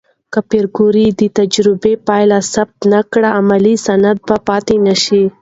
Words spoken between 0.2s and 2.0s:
که پېیر کوري د تجربې